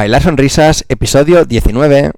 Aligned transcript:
Bailar 0.00 0.22
Sonrisas, 0.22 0.86
episodio 0.88 1.44
19. 1.44 2.12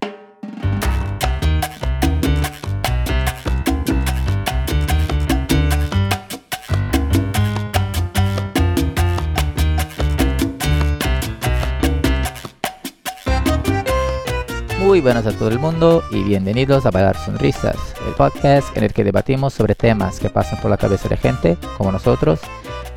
Muy 14.78 15.00
buenas 15.00 15.26
a 15.26 15.32
todo 15.32 15.48
el 15.48 15.58
mundo 15.58 16.04
y 16.12 16.22
bienvenidos 16.22 16.86
a 16.86 16.92
Bailar 16.92 17.16
Sonrisas, 17.16 17.74
el 18.06 18.14
podcast 18.14 18.76
en 18.76 18.84
el 18.84 18.92
que 18.92 19.02
debatimos 19.02 19.54
sobre 19.54 19.74
temas 19.74 20.20
que 20.20 20.30
pasan 20.30 20.60
por 20.60 20.70
la 20.70 20.76
cabeza 20.76 21.08
de 21.08 21.16
gente, 21.16 21.56
como 21.76 21.90
nosotros, 21.90 22.38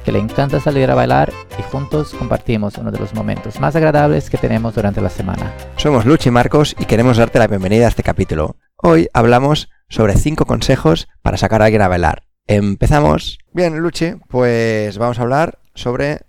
que 0.06 0.12
le 0.12 0.20
encanta 0.20 0.60
salir 0.60 0.92
a 0.92 0.96
bailar 0.96 1.34
y 1.58 1.64
juntos 1.64 2.14
compartimos 2.14 2.78
uno 2.78 2.92
de 2.92 3.00
los 3.00 3.16
momentos 3.16 3.60
más 3.60 3.76
agradables 3.76 4.30
que 4.30 4.38
tenemos 4.38 4.76
durante 4.76 5.02
la 5.02 5.10
semana. 5.10 5.52
Somos 5.78 6.06
Luchi 6.06 6.30
y 6.30 6.32
Marcos 6.32 6.75
y 6.78 6.86
queremos 6.86 7.18
darte 7.18 7.39
la 7.39 7.48
bienvenida 7.48 7.86
a 7.86 7.88
este 7.89 8.04
capítulo. 8.04 8.56
Hoy 8.78 9.10
hablamos 9.14 9.68
sobre 9.89 10.14
5 10.14 10.46
consejos 10.46 11.07
para 11.24 11.38
sacar 11.38 11.64
a 11.64 11.65
alguien 11.65 11.82
a 11.82 11.88
bailar. 11.88 12.21
Empezamos. 12.46 13.39
Bien, 13.52 13.79
Luchi, 13.79 14.14
pues 14.28 15.00
vamos 15.00 15.18
a 15.18 15.24
hablar 15.24 15.57
sobre 15.74 16.21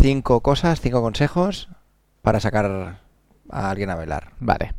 5 0.00 0.40
cosas, 0.40 0.80
5 0.80 1.02
consejos 1.02 1.68
para 2.22 2.38
sacar 2.38 3.00
a 3.50 3.70
alguien 3.70 3.90
a 3.90 3.96
bailar. 3.96 4.34
Vale, 4.38 4.74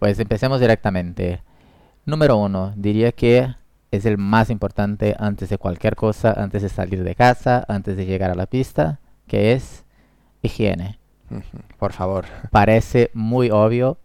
pues 0.00 0.18
empecemos 0.18 0.60
directamente. 0.60 1.40
Número 2.04 2.36
uno, 2.36 2.72
diría 2.74 3.12
que 3.12 3.54
es 3.92 4.06
el 4.06 4.18
más 4.18 4.50
importante 4.50 5.14
antes 5.18 5.50
de 5.50 5.58
cualquier 5.58 5.96
cosa, 5.96 6.32
antes 6.32 6.62
de 6.62 6.70
salir 6.70 7.04
de 7.04 7.14
casa, 7.14 7.64
antes 7.68 7.96
de 7.96 8.06
llegar 8.06 8.30
a 8.30 8.34
la 8.34 8.46
pista, 8.46 8.98
que 9.28 9.52
es 9.52 9.84
higiene. 10.40 10.98
Por 11.78 11.92
favor. 11.92 12.24
Parece 12.50 13.10
muy 13.12 13.50
obvio, 13.50 13.98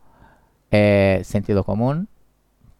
eh, 0.72 1.22
sentido 1.24 1.64
común, 1.64 2.10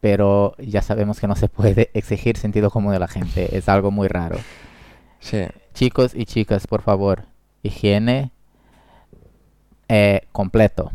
pero 0.02 0.54
ya 0.60 0.82
sabemos 0.82 1.22
que 1.22 1.28
no 1.28 1.36
se 1.38 1.48
puede 1.48 1.90
exigir 1.94 2.36
sentido 2.38 2.70
común 2.70 2.92
de 2.92 3.00
la 3.00 3.08
gente. 3.08 3.58
Es 3.58 3.70
algo 3.70 3.90
muy 3.90 4.10
raro. 4.10 4.38
Sí. 5.22 5.46
Chicos 5.74 6.14
y 6.14 6.26
chicas, 6.26 6.68
por 6.68 6.82
favor, 6.82 7.24
higiene 7.64 8.32
eh, 9.88 10.28
completo. 10.34 10.92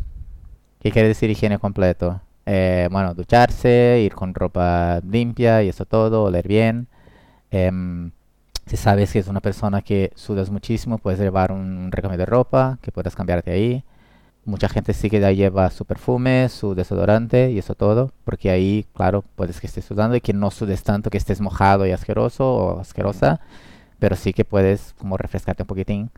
¿Qué 0.81 0.91
quiere 0.91 1.09
decir 1.09 1.31
higiene 1.31 1.59
completo? 1.59 2.21
Eh, 2.47 2.89
bueno, 2.91 3.15
ducharse, 3.15 4.01
ir 4.05 4.15
con 4.15 4.35
ropa 4.35 5.01
limpia 5.09 5.63
y 5.63 5.69
eso 5.69 5.85
todo, 5.85 6.25
oler 6.25 6.49
bien. 6.49 6.89
Em, 7.51 8.13
si 8.67 8.77
sabes 8.77 9.13
que 9.13 9.19
es 9.21 9.29
una 9.29 9.41
persona 9.41 9.83
que 9.83 10.13
sudas 10.17 10.51
muchísimo, 10.51 10.99
puedes 10.99 11.21
llevar 11.21 11.53
un 11.53 11.93
recambio 11.93 12.19
de 12.19 12.27
ropa 12.27 12.79
que 12.83 12.93
puedas 12.93 13.15
cambiarte 13.17 13.51
ahí. 13.53 13.85
Mucha 14.45 14.69
gente 14.69 14.93
sí 14.95 15.11
que 15.11 15.21
ya 15.21 15.31
lleva 15.33 15.71
su 15.71 15.85
perfume, 15.85 16.49
su 16.49 16.75
desodorante 16.75 17.51
y 17.53 17.59
eso 17.59 17.75
todo, 17.77 18.13
porque 18.25 18.51
ahí, 18.51 18.87
claro, 18.95 19.25
puedes 19.37 19.61
que 19.61 19.69
estés 19.69 19.85
sudando 19.85 20.17
y 20.17 20.21
que 20.21 20.33
no 20.33 20.51
sudes 20.51 20.83
tanto 20.83 21.11
que 21.11 21.19
estés 21.19 21.41
mojado 21.41 21.87
y 21.87 21.93
asqueroso 21.93 22.45
o 22.55 22.81
asquerosa, 22.81 23.41
pero 24.01 24.17
sí 24.17 24.33
que 24.33 24.45
puedes 24.45 24.95
como 24.99 25.17
refrescarte 25.17 25.63
un 25.63 25.69
poquitín 25.69 26.11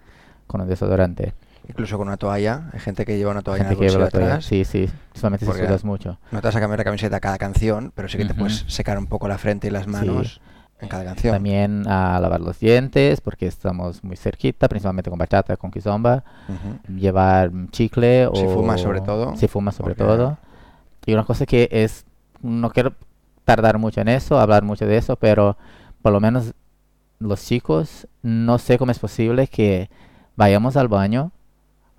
con 0.47 0.61
un 0.63 0.69
desodorante. 0.69 1.35
Incluso 1.69 1.97
con 1.97 2.09
una 2.09 2.17
toalla. 2.17 2.69
Hay 2.73 2.81
gente 2.81 3.05
que 3.07 3.17
lleva 3.17 3.31
una 3.31 3.43
toalla 3.43 3.65
Gente 3.65 3.75
en 3.75 3.79
que 3.81 3.87
el 3.87 3.91
lleva 3.93 4.05
bolsillo 4.05 4.21
la 4.21 4.27
toalla. 4.27 4.35
atrás. 4.35 4.45
Sí, 4.47 4.65
sí, 4.65 4.89
solamente 5.15 5.45
si 5.47 5.51
Porque- 5.51 5.67
sudas 5.67 5.85
mucho. 5.85 6.19
No 6.31 6.41
te 6.41 6.49
vas 6.49 6.57
a 6.57 6.61
cambiar 6.61 6.79
la 6.79 6.85
camiseta 6.85 7.21
cada 7.21 7.39
canción, 7.39 7.93
pero 7.95 8.09
sí 8.09 8.19
que 8.19 8.25
te 8.27 8.33
Ujú. 8.33 8.41
puedes 8.41 8.65
secar 8.69 8.99
un 8.99 9.07
poco 9.07 9.29
la 9.29 9.39
frente 9.39 9.69
y 9.69 9.71
las 9.71 9.87
manos 9.87 10.41
en 10.81 10.89
cada 10.89 11.05
canción. 11.05 11.33
También 11.35 11.89
a 11.89 12.19
lavar 12.21 12.41
los 12.41 12.59
dientes, 12.61 13.21
porque 13.23 13.47
estamos 13.47 14.05
muy 14.05 14.17
cerquita, 14.17 14.69
principalmente 14.69 15.09
con 15.09 15.19
bachata, 15.19 15.57
con 15.57 15.71
kizomba. 15.71 16.25
Ujú. 16.49 16.95
Llevar 16.99 17.51
mm, 17.51 17.71
chicle 17.71 18.27
o... 18.27 18.35
Si 18.35 18.45
fumas, 18.47 18.81
sobre 18.83 19.01
todo, 19.01 19.35
Si 19.37 19.49
fumas 19.49 19.75
sobre 19.77 19.95
porque- 19.95 20.05
todo. 20.13 20.39
Y 21.07 21.15
una 21.15 21.25
cosa 21.25 21.47
que 21.47 21.69
es... 21.71 22.05
No 22.43 22.69
quiero 22.71 22.93
tardar 23.45 23.79
mucho 23.79 24.03
en 24.03 24.09
eso, 24.09 24.39
hablar 24.39 24.65
mucho 24.65 24.87
de 24.87 24.99
eso, 24.99 25.17
pero 25.17 25.57
por 26.03 26.13
lo 26.13 26.21
menos 26.21 26.53
los 27.19 27.43
chicos, 27.47 28.07
no 28.23 28.59
sé 28.59 28.77
cómo 28.77 28.91
es 28.93 28.99
posible 28.99 29.47
que 29.47 29.89
vayamos 30.37 30.77
al 30.77 30.89
baño, 30.89 31.31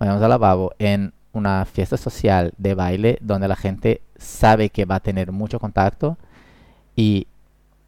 vayamos 0.06 0.22
al 0.22 0.30
lavabo 0.30 0.72
en 0.78 1.12
una 1.32 1.64
fiesta 1.64 1.96
social 1.96 2.52
de 2.56 2.74
baile 2.74 3.18
donde 3.20 3.48
la 3.48 3.56
gente 3.56 4.02
sabe 4.16 4.70
que 4.70 4.84
va 4.84 4.96
a 4.96 5.00
tener 5.00 5.32
mucho 5.32 5.58
contacto 5.58 6.16
y 6.94 7.26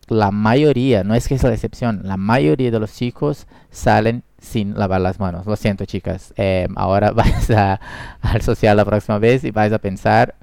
la 0.08 0.30
mayoría, 0.30 1.04
no 1.04 1.14
es 1.14 1.28
que 1.28 1.34
es 1.34 1.42
la 1.42 1.52
excepción, 1.52 2.00
la 2.04 2.16
mayoría 2.16 2.70
de 2.70 2.80
los 2.80 2.94
chicos 2.94 3.46
salen 3.70 4.22
sin 4.38 4.78
lavar 4.78 5.00
las 5.00 5.20
manos. 5.20 5.46
Lo 5.46 5.54
siento, 5.56 5.84
chicas. 5.84 6.32
Eh, 6.36 6.66
ahora 6.76 7.10
vais 7.12 7.50
a, 7.50 7.80
al 8.22 8.40
social 8.42 8.76
la 8.76 8.84
próxima 8.84 9.18
vez 9.18 9.44
y 9.44 9.50
vais 9.50 9.72
a 9.72 9.78
pensar, 9.78 10.34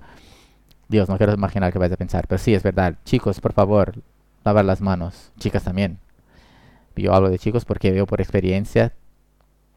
Dios, 0.88 1.10
no 1.10 1.18
quiero 1.18 1.34
imaginar 1.34 1.74
que 1.74 1.80
vais 1.80 1.92
a 1.92 1.98
pensar, 1.98 2.28
pero 2.28 2.38
sí, 2.38 2.54
es 2.54 2.62
verdad. 2.62 2.96
Chicos, 3.06 3.42
por 3.42 3.54
favor, 3.54 3.96
lavar 4.44 4.66
las 4.66 4.82
manos. 4.82 5.32
Chicas 5.40 5.64
también. 5.64 5.98
Yo 6.96 7.14
hablo 7.14 7.30
de 7.30 7.40
chicos 7.40 7.66
porque 7.66 7.92
veo 7.92 8.06
por 8.06 8.22
experiencia 8.22 8.94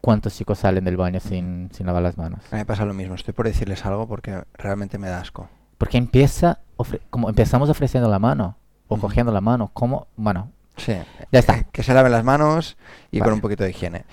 cuántos 0.01 0.35
chicos 0.35 0.59
salen 0.59 0.83
del 0.85 0.97
baño 0.97 1.19
sin, 1.19 1.69
sin 1.73 1.85
lavar 1.85 2.03
las 2.03 2.17
manos. 2.17 2.39
A 2.51 2.55
mí 2.55 2.59
me 2.59 2.65
pasa 2.65 2.85
lo 2.85 2.93
mismo. 2.93 3.15
Estoy 3.15 3.33
por 3.33 3.45
decirles 3.45 3.85
algo 3.85 4.07
porque 4.07 4.43
realmente 4.53 4.97
me 4.97 5.07
da 5.09 5.19
asco. 5.19 5.49
Porque 5.77 5.97
empieza, 5.97 6.59
ofre- 6.77 7.01
como 7.09 7.29
empezamos 7.29 7.69
ofreciendo 7.69 8.09
la 8.09 8.19
mano 8.19 8.57
o 8.87 8.97
cogiendo 8.97 9.31
la 9.31 9.41
mano, 9.41 9.71
como, 9.73 10.07
bueno, 10.17 10.51
Sí. 10.77 10.93
ya 11.31 11.39
está. 11.39 11.63
Que 11.63 11.83
se 11.83 11.93
laven 11.93 12.11
las 12.11 12.23
manos 12.23 12.77
y 13.11 13.19
con 13.19 13.33
un 13.33 13.41
poquito 13.41 13.63
de 13.63 13.69
higiene. 13.71 14.05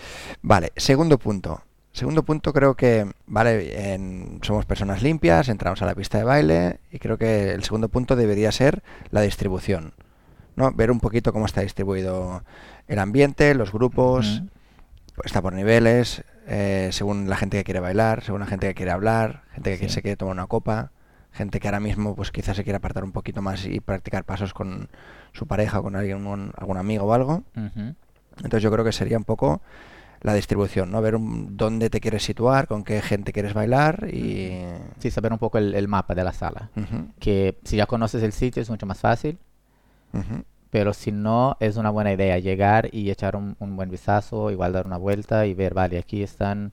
Vale, 0.42 0.72
segundo 0.76 1.18
punto. 1.18 1.62
Segundo 1.92 2.24
punto 2.24 2.52
creo 2.52 2.74
que, 2.74 3.10
vale, 3.26 3.94
en- 3.94 4.40
somos 4.42 4.66
personas 4.66 5.02
limpias, 5.02 5.48
entramos 5.48 5.80
a 5.80 5.86
la 5.86 5.94
pista 5.94 6.18
de 6.18 6.24
baile 6.24 6.80
y 6.92 6.98
creo 6.98 7.16
que 7.16 7.52
el 7.52 7.64
segundo 7.64 7.88
punto 7.88 8.16
debería 8.16 8.52
ser 8.52 8.82
la 9.10 9.22
distribución. 9.22 9.94
¿no? 10.56 10.72
Ver 10.72 10.90
un 10.90 11.00
poquito 11.00 11.32
cómo 11.32 11.44
está 11.46 11.60
distribuido 11.60 12.42
el 12.88 12.98
ambiente, 12.98 13.54
los 13.54 13.72
grupos. 13.72 14.42
Está 15.24 15.42
por 15.42 15.52
niveles, 15.54 16.22
eh, 16.46 16.90
según 16.92 17.28
la 17.28 17.36
gente 17.36 17.56
que 17.58 17.64
quiere 17.64 17.80
bailar, 17.80 18.22
según 18.22 18.40
la 18.40 18.46
gente 18.46 18.68
que 18.68 18.74
quiere 18.74 18.90
hablar, 18.92 19.42
gente 19.52 19.78
que 19.78 19.88
Sí. 19.88 19.94
se 19.94 20.02
quiere 20.02 20.16
tomar 20.16 20.32
una 20.34 20.46
copa, 20.46 20.90
gente 21.32 21.60
que 21.60 21.68
ahora 21.68 21.80
mismo 21.80 22.14
pues 22.14 22.30
quizás 22.30 22.56
se 22.56 22.64
quiere 22.64 22.76
apartar 22.78 23.04
un 23.04 23.12
poquito 23.12 23.42
más 23.42 23.66
y 23.66 23.80
practicar 23.80 24.24
pasos 24.24 24.54
con 24.54 24.88
su 25.32 25.46
pareja 25.46 25.80
o 25.80 25.82
con 25.82 25.96
alguien, 25.96 26.26
un- 26.26 26.52
algún 26.56 26.76
amigo 26.78 27.04
o 27.06 27.12
algo. 27.12 27.42
Entonces 28.36 28.62
yo 28.62 28.70
creo 28.70 28.84
que 28.84 28.92
sería 28.92 29.18
un 29.18 29.24
poco 29.24 29.60
la 30.22 30.32
distribución, 30.34 30.90
¿no? 30.90 31.02
Ver 31.02 31.14
un- 31.16 31.56
dónde 31.56 31.90
te 31.90 32.00
quieres 32.00 32.22
situar, 32.24 32.66
con 32.68 32.84
qué 32.84 33.00
gente 33.02 33.32
quieres 33.32 33.52
bailar 33.54 34.08
y... 34.12 34.62
Sí, 34.98 35.10
saber 35.10 35.32
un 35.32 35.38
poco 35.38 35.58
el, 35.58 35.74
el 35.74 35.88
mapa 35.88 36.14
de 36.14 36.24
la 36.24 36.32
sala. 36.32 36.70
Que 37.18 37.58
si 37.64 37.76
ya 37.76 37.86
conoces 37.86 38.22
el 38.22 38.32
sitio 38.32 38.62
es 38.62 38.70
mucho 38.70 38.86
más 38.86 38.98
fácil, 38.98 39.38
ujú. 40.14 40.42
Pero 40.76 40.92
si 40.92 41.10
no, 41.10 41.56
es 41.58 41.78
una 41.78 41.88
buena 41.88 42.12
idea 42.12 42.38
llegar 42.38 42.90
y 42.92 43.10
echar 43.10 43.34
un, 43.34 43.56
un 43.60 43.76
buen 43.76 43.88
vistazo, 43.90 44.50
igual 44.50 44.74
dar 44.74 44.86
una 44.86 44.98
vuelta 44.98 45.46
y 45.46 45.54
ver, 45.54 45.72
vale, 45.72 45.96
aquí 45.96 46.22
están 46.22 46.70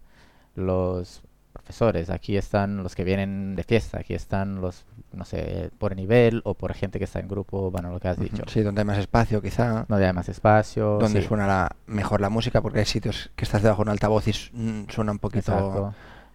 los 0.56 1.22
profesores, 1.53 2.09
aquí 2.09 2.36
están 2.36 2.84
los 2.84 2.96
que 2.96 3.06
vienen 3.06 3.56
de 3.56 3.64
fiesta, 3.64 4.00
aquí 4.00 4.14
están 4.14 4.59
los, 4.59 4.84
no 5.14 5.24
sé, 5.24 5.72
por 5.78 5.96
nivel 5.96 6.41
o 6.44 6.53
por 6.53 6.74
gente 6.74 7.00
que 7.00 7.06
está 7.06 7.22
en 7.22 7.30
grupo, 7.30 7.72
bueno, 7.72 7.91
lo 7.94 8.00
que 8.02 8.09
has 8.09 8.19
dicho. 8.19 8.44
Sí, 8.47 8.62
donde 8.62 8.81
hay 8.81 8.86
más 8.86 8.97
espacio 8.97 9.41
quizá, 9.41 9.86
Donde 9.88 10.06
hay 10.06 10.12
más 10.12 10.28
espacio. 10.28 10.97
donde 11.00 11.22
sí, 11.22 11.28
suena 11.30 11.47
la- 11.47 11.75
mejor 11.88 12.20
la 12.20 12.30
música, 12.30 12.62
porque 12.62 12.80
hay 12.80 12.85
sitios 12.85 13.31
que 13.38 13.46
estás 13.46 13.62
debajo 13.62 13.84
de 13.84 13.84
un 13.84 13.90
altavoz 13.91 14.28
y 14.28 14.31
mm, 14.52 14.90
suena 14.90 15.14
un 15.14 15.20
poquito 15.20 15.53
exacto. 15.53 15.94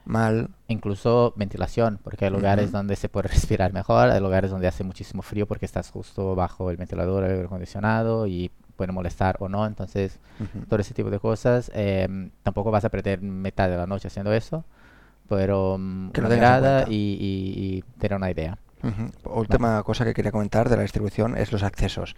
Mal. 0.08 0.48
Incluso 0.68 1.32
ventilación, 1.36 1.98
porque 2.02 2.24
hay 2.24 2.30
lugares 2.30 2.72
donde 2.72 2.96
se 2.96 3.08
puede 3.08 3.28
respirar 3.34 3.72
mejor, 3.72 4.10
hay 4.10 4.20
lugares 4.20 4.50
donde 4.50 4.66
hace 4.66 4.82
muchísimo 4.84 5.22
frío 5.22 5.46
porque 5.46 5.66
estás 5.66 5.90
justo 5.90 6.34
bajo 6.34 6.70
el 6.70 6.76
ventilador, 6.76 7.24
el 7.24 7.30
aire 7.32 7.44
acondicionado 7.44 8.26
y 8.26 8.50
puede 8.76 8.92
molestar 8.92 9.36
o 9.40 9.48
no. 9.48 9.66
Entonces, 9.66 10.18
todo 10.68 10.80
ese 10.80 10.94
tipo 10.94 11.10
de 11.10 11.18
cosas. 11.18 11.70
em, 11.74 12.30
tampoco 12.42 12.70
vas 12.70 12.84
a 12.84 12.88
perder 12.90 13.20
mitad 13.22 13.68
de 13.68 13.76
la 13.76 13.86
noche 13.86 14.08
haciendo 14.08 14.32
eso, 14.32 14.64
pero 15.28 15.76
mm, 15.78 16.10
Que 16.10 16.20
lo 16.22 16.28
una 16.28 16.84
y, 16.88 16.94
y- 16.94 17.76
y 17.78 17.84
tener 17.98 18.16
una 18.16 18.30
idea. 18.30 18.56
Última 19.24 19.82
cosa 19.82 20.04
que 20.04 20.14
quería 20.14 20.30
comentar 20.30 20.68
de 20.68 20.76
la 20.76 20.82
distribución 20.82 21.36
es 21.36 21.52
los 21.52 21.62
accesos. 21.64 22.14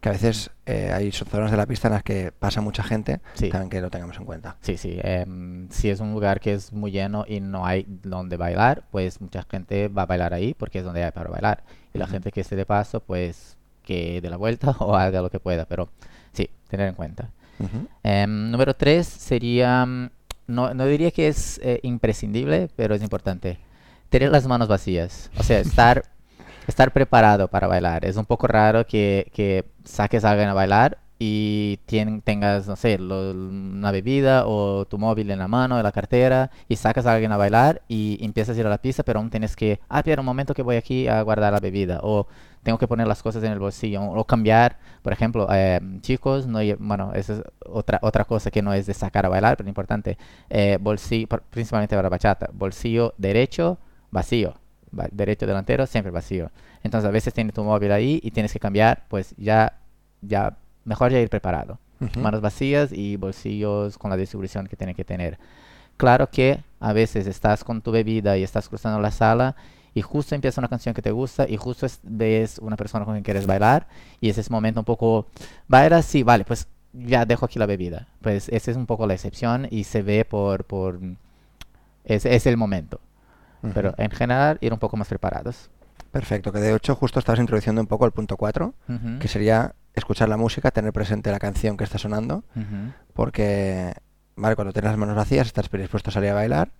Que 0.00 0.10
a 0.10 0.12
veces 0.12 0.50
eh, 0.64 0.92
hay 0.94 1.10
zonas 1.10 1.50
de 1.50 1.56
la 1.56 1.66
pista 1.66 1.88
en 1.88 1.94
las 1.94 2.04
que 2.04 2.30
pasa 2.30 2.60
mucha 2.60 2.84
gente, 2.84 3.20
Sí. 3.34 3.48
también 3.48 3.68
que 3.68 3.80
lo 3.80 3.90
tengamos 3.90 4.16
en 4.16 4.24
cuenta. 4.26 4.56
Sí, 4.60 4.76
sí. 4.76 4.96
em, 5.02 5.68
si 5.70 5.90
es 5.90 5.98
un 5.98 6.12
lugar 6.12 6.38
que 6.38 6.52
es 6.54 6.72
muy 6.72 6.92
lleno 6.92 7.24
y 7.26 7.40
no 7.40 7.66
hay 7.66 7.84
donde 7.88 8.36
bailar, 8.36 8.84
pues 8.92 9.20
mucha 9.20 9.42
gente 9.50 9.88
va 9.88 10.02
a 10.02 10.06
bailar 10.06 10.34
ahí 10.34 10.54
porque 10.54 10.78
es 10.78 10.84
donde 10.84 11.02
hay 11.02 11.10
para 11.10 11.30
bailar. 11.30 11.64
Y 11.92 11.98
la 11.98 12.06
gente 12.06 12.30
que 12.30 12.40
esté 12.42 12.54
de 12.54 12.64
paso, 12.64 13.00
pues 13.00 13.56
que 13.82 14.20
dé 14.20 14.30
la 14.30 14.36
vuelta 14.36 14.70
o 14.78 14.94
haga 14.94 15.20
lo 15.20 15.30
que 15.30 15.40
pueda. 15.40 15.64
Pero 15.64 15.88
sí, 16.32 16.48
tener 16.68 16.88
en 16.88 16.94
cuenta. 16.94 17.30
Em, 18.04 18.50
número 18.52 18.74
tres 18.74 19.08
sería, 19.08 19.84
mm, 19.84 20.10
no, 20.46 20.74
no 20.74 20.86
diría 20.86 21.10
que 21.10 21.26
es 21.26 21.58
eh, 21.62 21.80
imprescindible, 21.82 22.68
pero 22.76 22.94
es 22.94 23.02
importante. 23.02 23.58
Tener 24.10 24.30
las 24.30 24.46
manos 24.46 24.68
vacías. 24.68 25.30
O 25.38 25.42
sea, 25.42 25.58
estar, 25.58 26.04
estar 26.68 26.92
preparado 26.92 27.48
para 27.48 27.66
bailar. 27.66 28.04
Es 28.04 28.16
un 28.16 28.26
poco 28.26 28.46
raro 28.46 28.86
que, 28.86 29.30
que 29.34 29.64
saques 29.84 30.24
a 30.24 30.30
alguien 30.32 30.48
a 30.48 30.54
bailar 30.54 30.98
y 31.18 31.80
tien- 31.88 32.22
tengas, 32.22 32.68
no 32.68 32.76
sé, 32.76 32.98
lo- 32.98 33.32
una 33.32 33.90
bebida 33.90 34.46
o 34.46 34.84
tu 34.86 34.98
móvil 34.98 35.30
en 35.30 35.38
la 35.40 35.48
mano, 35.48 35.76
en 35.78 35.82
la 35.82 35.90
cartera, 35.92 36.50
y 36.68 36.76
sacas 36.76 37.06
a 37.06 37.14
alguien 37.14 37.32
a 37.32 37.36
bailar 37.36 37.82
y 37.88 38.18
empiezas 38.24 38.56
a 38.56 38.60
ir 38.60 38.66
a 38.66 38.70
la 38.70 38.78
pista, 38.78 39.02
pero 39.02 39.18
aún 39.18 39.30
tienes 39.30 39.56
que, 39.56 39.80
ah, 39.88 39.98
espera 39.98 40.20
un 40.22 40.26
momento 40.26 40.54
que 40.54 40.62
voy 40.62 40.76
aquí 40.76 41.08
a 41.08 41.22
guardar 41.22 41.52
la 41.52 41.60
bebida, 41.60 42.00
o 42.02 42.26
tengo 42.62 42.78
que 42.78 42.86
poner 42.88 43.06
las 43.08 43.22
cosas 43.22 43.42
en 43.42 43.52
el 43.52 43.58
bolsillo, 43.58 44.02
o 44.02 44.24
cambiar, 44.24 44.78
por 45.02 45.12
ejemplo, 45.12 45.48
eh, 45.50 45.80
chicos, 46.02 46.46
no, 46.46 46.60
bueno, 46.78 47.12
esa 47.14 47.34
es 47.34 47.42
otra, 47.66 47.98
otra 48.02 48.24
cosa 48.24 48.50
que 48.50 48.62
no 48.62 48.72
es 48.72 48.86
de 48.86 48.94
sacar 48.94 49.26
a 49.26 49.28
bailar, 49.28 49.56
pero 49.56 49.68
importante, 49.68 50.18
eh, 50.50 50.78
bolsillo, 50.80 51.26
principalmente 51.50 51.96
para 51.96 52.08
bachata, 52.08 52.48
bolsillo 52.52 53.14
derecho, 53.18 53.78
vacío, 54.10 54.50
va- 54.50 54.67
derecho 55.12 55.46
delantero, 55.46 55.86
siempre 55.86 56.10
vacío. 56.10 56.50
Entonces 56.82 57.08
a 57.08 57.12
veces 57.12 57.34
tienes 57.34 57.54
tu 57.54 57.64
móvil 57.64 57.92
ahí 57.92 58.20
y 58.22 58.30
tienes 58.30 58.52
que 58.52 58.60
cambiar, 58.60 59.04
pues 59.08 59.34
ya, 59.36 59.78
ya, 60.22 60.56
mejor 60.84 61.12
ya 61.12 61.20
ir 61.20 61.28
preparado. 61.28 61.78
Ujú. 62.00 62.20
Manos 62.20 62.40
vacías 62.40 62.92
y 62.92 63.16
bolsillos 63.16 63.98
con 63.98 64.10
la 64.10 64.16
distribución 64.16 64.66
que 64.66 64.76
tienen 64.76 64.94
que 64.94 65.04
tener. 65.04 65.38
Claro 65.96 66.30
que 66.30 66.60
a 66.78 66.92
veces 66.92 67.26
estás 67.26 67.64
con 67.64 67.80
tu 67.82 67.90
bebida 67.90 68.36
y 68.38 68.44
estás 68.44 68.68
cruzando 68.68 69.00
la 69.00 69.10
sala 69.10 69.56
y 69.94 70.02
justo 70.02 70.34
empieza 70.36 70.60
una 70.60 70.68
canción 70.68 70.94
que 70.94 71.02
te 71.02 71.10
gusta 71.10 71.48
y 71.48 71.56
justo 71.56 71.86
es- 71.86 71.98
ves 72.04 72.58
una 72.60 72.76
persona 72.76 73.04
con 73.04 73.14
quien 73.14 73.24
quieres 73.24 73.46
bailar 73.46 73.88
y 74.20 74.28
ese 74.28 74.40
es 74.40 74.50
momento 74.50 74.80
un 74.80 74.84
poco, 74.84 75.26
baila 75.66 76.02
sí, 76.02 76.22
vale, 76.22 76.44
pues 76.44 76.68
ya 76.92 77.26
dejo 77.26 77.46
aquí 77.46 77.58
la 77.58 77.66
bebida. 77.66 78.06
Pues 78.22 78.48
ese 78.48 78.70
es 78.70 78.76
un 78.76 78.86
poco 78.86 79.06
la 79.08 79.14
excepción 79.14 79.66
y 79.70 79.82
se 79.84 80.02
ve 80.02 80.24
por, 80.24 80.64
por, 80.64 81.00
es, 82.04 82.24
es 82.26 82.46
el 82.46 82.56
momento. 82.56 83.00
Pero 83.74 83.94
en 83.98 84.10
general 84.10 84.58
ir 84.60 84.72
un 84.72 84.78
poco 84.78 84.96
más 84.96 85.08
preparados. 85.08 85.70
Perfecto, 86.12 86.52
que 86.52 86.60
de 86.60 86.74
hecho 86.74 86.94
justo 86.94 87.18
estabas 87.18 87.40
introduciendo 87.40 87.80
un 87.80 87.86
poco 87.86 88.06
el 88.06 88.12
punto 88.12 88.36
4, 88.36 88.74
Ujú, 88.88 89.18
que 89.18 89.28
sería 89.28 89.74
escuchar 89.94 90.28
la 90.28 90.36
música, 90.36 90.70
tener 90.70 90.92
presente 90.92 91.30
la 91.30 91.38
canción 91.38 91.76
que 91.76 91.84
está 91.84 91.98
sonando, 91.98 92.44
porque, 93.14 93.94
vale, 94.36 94.54
cuando 94.56 94.72
tienes 94.72 94.90
las 94.92 94.98
manos 94.98 95.16
vacías 95.16 95.46
estás 95.46 95.68
predispuesto 95.68 96.10
a 96.10 96.12
salir 96.12 96.30
a 96.30 96.34
bailar 96.34 96.70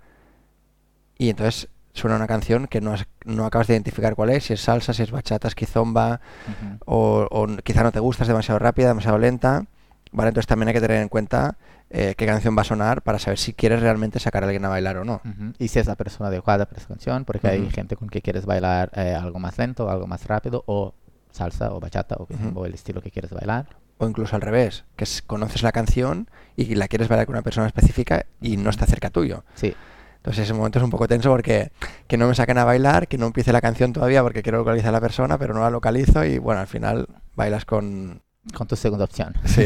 y 1.17 1.31
entonces 1.31 1.69
suena 1.93 2.17
una 2.17 2.27
canción 2.29 2.69
que 2.69 2.81
no, 2.81 2.93
has- 2.93 3.07
no 3.25 3.45
acabas 3.45 3.67
de 3.67 3.75
identificar 3.75 4.15
cuál 4.15 4.31
es, 4.31 4.45
si 4.45 4.53
es 4.53 4.61
salsa, 4.61 4.93
si 4.93 5.03
es 5.03 5.11
bachata, 5.11 5.49
es 5.49 5.55
quizomba, 5.55 6.21
Ujú. 6.47 6.79
o, 6.87 7.29
o 7.31 7.47
quizá 7.65 7.83
no 7.83 7.91
te 7.93 7.99
gusta, 8.01 8.23
es 8.23 8.29
demasiado 8.29 8.59
rápida, 8.61 8.89
demasiado 8.89 9.19
lenta. 9.19 9.65
Vale, 10.13 10.29
entonces 10.29 10.47
también 10.47 10.69
hay 10.69 10.75
que 10.75 10.81
tener 10.81 11.03
en 11.03 11.09
cuenta 11.09 11.57
eh, 11.91 12.15
qué 12.17 12.27
canción 12.27 12.57
va 12.57 12.63
a 12.63 12.65
sonar 12.65 13.03
para 13.03 13.19
saber 13.19 13.39
si 13.39 13.53
quieres 13.55 13.81
realmente 13.81 14.19
sacar 14.19 14.43
a 14.43 14.47
alguien 14.47 14.65
a 14.65 14.69
bailar 14.69 14.97
o 14.99 15.05
no. 15.05 15.21
Ujú. 15.25 15.53
Y 15.59 15.69
si 15.69 15.79
es 15.79 15.87
la 15.87 15.97
persona 15.97 16.29
adecuada 16.29 16.67
para 16.67 16.79
esa 16.79 16.89
canción, 16.89 17.25
porque 17.25 17.49
hay 17.49 17.63
Ujú. 17.63 17.71
gente 17.71 17.97
con 17.97 18.09
que 18.09 18.21
quieres 18.23 18.45
bailar 18.47 18.91
eh, 18.95 19.15
algo 19.19 19.39
más 19.39 19.57
lento, 19.59 19.91
algo 19.91 20.07
más 20.07 20.27
rápido, 20.27 20.65
o 20.67 20.95
salsa, 21.31 21.73
o 21.73 21.81
bachata, 21.81 22.17
o, 22.17 22.25
Ujú. 22.25 22.61
o 22.61 22.67
el 22.67 22.75
estilo 22.75 23.01
que 23.01 23.11
quieres 23.11 23.31
bailar. 23.33 23.67
O 23.99 24.07
incluso 24.09 24.37
al 24.37 24.43
revés, 24.43 24.85
que 24.97 25.05
es- 25.05 25.23
conoces 25.23 25.63
la 25.63 25.73
canción 25.73 26.29
y 26.57 26.75
la 26.77 26.89
quieres 26.89 27.09
bailar 27.09 27.27
con 27.27 27.35
una 27.35 27.43
persona 27.43 27.67
específica 27.67 28.27
y 28.41 28.57
no 28.57 28.71
está 28.71 28.87
cerca 28.87 29.11
tuyo. 29.11 29.45
Sí, 29.55 29.75
Entonces 30.19 30.45
ese 30.45 30.55
momento 30.55 30.79
es 30.79 30.85
un 30.85 30.91
poco 30.91 31.07
tenso 31.09 31.31
porque 31.31 31.71
que 32.07 32.17
no 32.17 32.27
me 32.29 32.35
saquen 32.35 32.59
a 32.59 32.65
bailar, 32.65 33.07
que 33.09 33.19
no 33.19 33.27
empiece 33.27 33.53
la 33.53 33.61
canción 33.61 33.93
todavía 33.93 34.23
porque 34.23 34.43
quiero 34.43 34.59
localizar 34.59 34.89
a 34.91 34.93
la 34.93 35.01
persona, 35.01 35.39
pero 35.39 35.55
no 35.55 35.61
la 35.61 35.71
localizo 35.71 36.25
y 36.25 36.39
bueno, 36.39 36.61
al 36.61 36.67
final 36.67 37.07
bailas 37.35 37.65
con... 37.65 38.23
con 38.55 38.67
tu 38.67 38.77
segunda 38.77 39.05
opción. 39.05 39.35
Sí, 39.45 39.65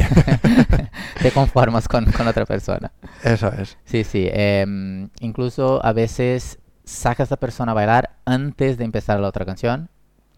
Te 1.22 1.30
conformas 1.32 1.88
con, 1.88 2.04
con 2.12 2.26
otra 2.26 2.44
persona. 2.46 2.92
eso 3.22 3.48
es. 3.52 3.76
Sí, 3.84 4.04
sí. 4.04 4.28
em, 4.32 5.08
incluso 5.20 5.84
a 5.84 5.92
veces 5.92 6.58
sacas 6.84 7.30
a 7.30 7.34
la 7.34 7.40
persona 7.40 7.72
a 7.72 7.74
bailar 7.74 8.16
antes 8.24 8.76
de 8.78 8.84
empezar 8.84 9.20
la 9.20 9.28
otra 9.28 9.44
canción. 9.44 9.88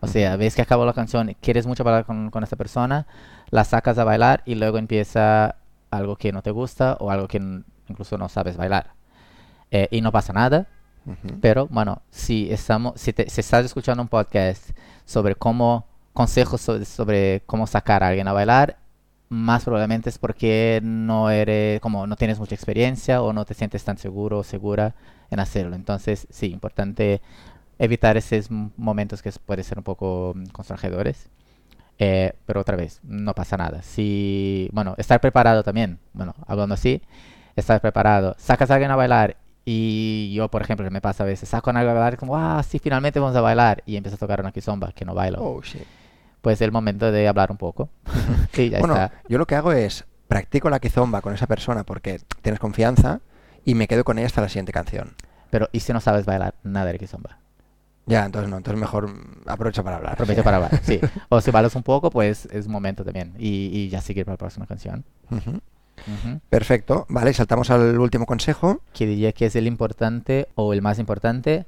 O 0.00 0.06
sea, 0.06 0.36
ves 0.36 0.54
que 0.54 0.60
acabó 0.62 0.84
la 0.84 0.92
canción, 0.92 1.34
quieres 1.40 1.66
mucho 1.66 1.82
bailar 1.82 2.04
con, 2.04 2.31
con 2.31 2.42
esta 2.44 2.56
persona, 2.56 3.06
la 3.48 3.64
sacas 3.64 3.96
a 3.96 4.04
bailar 4.04 4.42
y 4.44 4.54
luego 4.54 4.76
empieza 4.76 5.56
algo 5.90 6.16
que 6.16 6.30
no 6.32 6.42
te 6.42 6.50
gusta 6.50 6.98
o 7.00 7.10
algo 7.10 7.26
que 7.26 7.40
incluso 7.88 8.19
no 8.19 8.28
sabes 8.28 8.58
bailar. 8.58 8.92
Eh, 9.70 9.88
y 9.90 10.02
no 10.02 10.12
pasa 10.12 10.34
nada, 10.34 10.66
Ujú. 11.06 11.38
pero 11.40 11.66
bueno, 11.69 12.02
si, 12.10 12.52
estamos, 12.52 13.00
si, 13.00 13.14
te- 13.14 13.30
si 13.30 13.40
estás 13.40 13.64
escuchando 13.64 14.02
un 14.02 14.08
podcast 14.08 14.70
sobre 15.06 15.37
cómo, 15.37 15.87
consejos 16.14 16.62
so- 16.62 16.84
sobre 16.87 17.43
cómo 17.46 17.66
sacar 17.66 18.02
a 18.05 18.08
alguien 18.08 18.28
a 18.28 18.32
bailar, 18.32 18.78
más 19.31 19.64
probablemente 19.64 20.11
es 20.11 20.19
porque 20.19 20.81
no 20.82 21.31
eres, 21.31 21.81
como 21.81 22.06
no 22.06 22.16
tienes 22.16 22.38
mucha 22.38 22.55
experiencia 22.55 23.22
o 23.22 23.32
no 23.32 23.44
te 23.44 23.55
sientes 23.55 23.84
tan 23.84 23.99
seguro 23.99 24.38
o 24.40 24.44
segura 24.44 24.94
en 25.31 25.40
hacerlo. 25.40 25.76
Entonces, 25.76 26.26
sí, 26.31 26.46
importante 26.52 27.20
evitar 27.78 28.16
esos 28.16 28.50
momentos 28.50 29.22
que 29.22 29.32
pueden 29.44 29.64
ser 29.64 29.78
un 29.78 29.84
poco 29.84 30.34
mm, 30.37 30.46
constrangedores. 30.52 31.31
Eh, 31.99 32.32
pero 32.46 32.61
otra 32.61 32.76
vez, 32.76 33.00
no 33.05 33.34
pasa 33.34 33.56
nada. 33.56 33.82
Si, 33.82 34.69
bueno, 34.72 34.94
estar 34.99 35.20
preparado 35.20 35.62
también, 35.62 35.99
bueno, 36.12 36.34
hablando 36.46 36.75
así, 36.75 37.02
estar 37.56 37.81
preparado. 37.81 38.34
Sacas 38.38 38.70
a 38.70 38.75
alguien 38.75 38.90
a 38.90 38.96
bailar 38.96 39.37
y 39.64 40.32
yo, 40.34 40.50
por 40.50 40.62
ejemplo, 40.62 40.90
me 40.90 41.00
pasa 41.00 41.25
a 41.25 41.26
veces, 41.26 41.49
saco 41.49 41.70
a 41.70 41.72
alguien 41.72 41.90
a 41.90 41.94
bailar 41.94 42.19
como, 42.19 42.37
ah, 42.37 42.62
sí, 42.62 42.78
finalmente 42.78 43.20
vamos 43.20 43.37
a 43.37 43.40
bailar 43.40 43.82
y 43.87 43.96
empiezo 43.96 44.16
a 44.16 44.19
tocar 44.19 44.40
una 44.40 44.52
kizomba 44.52 44.93
que 44.93 45.05
no 45.05 45.14
bailo. 45.14 45.38
Oh, 45.40 45.61
shit. 45.62 45.87
Pues 46.44 46.58
es 46.58 46.61
el 46.62 46.73
momento 46.73 47.11
de 47.11 47.26
hablar 47.26 47.50
un 47.50 47.56
poco. 47.56 47.88
y 48.55 48.69
ya 48.70 48.79
Bueno, 48.79 48.94
está. 48.94 49.23
yo 49.29 49.38
lo 49.38 49.46
que 49.46 49.55
hago 49.56 49.73
es 49.73 50.05
practico 50.29 50.69
la 50.69 50.79
quizomba 50.79 51.23
con 51.23 51.32
esa 51.35 51.46
persona 51.46 51.85
porque 51.85 52.20
tienes 52.43 52.61
confianza 52.61 53.20
y 53.64 53.75
me 53.75 53.88
quedo 53.88 54.05
con 54.05 54.19
ella 54.19 54.26
hasta 54.26 54.43
la 54.43 54.49
siguiente 54.50 54.70
canción. 54.73 55.14
Pero, 55.49 55.70
¿y 55.73 55.81
si 55.81 55.93
no 55.94 56.00
sabes 56.00 56.26
bailar? 56.26 56.55
Nada 56.62 56.93
de 56.93 56.99
kizomba. 56.99 57.38
Ya, 58.06 58.26
entonces 58.26 58.50
no, 58.50 58.58
entonces 58.58 58.79
mejor 58.79 59.08
aprovecho 59.46 59.82
para 59.82 59.96
hablar. 59.96 60.12
Aprovecha 60.12 60.43
sí. 60.43 60.44
para 60.44 60.58
bailar, 60.58 60.81
sí. 60.85 61.00
O 61.31 61.41
si 61.41 61.50
bailas 61.50 61.75
un 61.76 61.82
poco, 61.82 62.11
pues 62.11 62.47
es 62.52 62.69
momento 62.69 63.02
también. 63.05 63.32
Y, 63.38 63.70
y 63.73 63.88
ya 63.88 64.02
seguir 64.02 64.26
para 64.26 64.35
la 64.35 64.38
próxima 64.38 64.67
canción. 64.67 65.02
Perfecto, 66.50 67.06
vale, 67.08 67.32
saltamos 67.32 67.70
al 67.70 67.99
último 67.99 68.26
consejo. 68.26 68.81
Que 68.93 69.06
diría 69.06 69.32
que 69.32 69.47
es 69.47 69.56
el 69.56 69.67
importante 69.67 70.49
o 70.55 70.75
el 70.75 70.82
más 70.82 70.99
importante 70.99 71.64